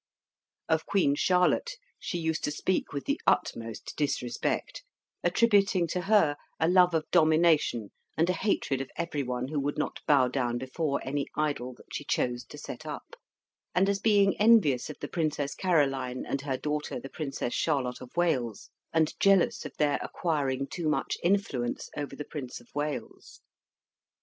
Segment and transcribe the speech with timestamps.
[0.67, 4.83] Of Queen Charlotte she used to speak with the utmost disrespect,
[5.23, 9.77] attributing to her a love of domination and a hatred of every one who would
[9.77, 13.15] not bow down before any idol that she chose to set up;
[13.75, 18.09] and as being envious of the Princess Caroline and her daughter the Princess Charlotte of
[18.17, 23.41] Wales, and jealous of their acquiring too much influence over the Prince of Wales.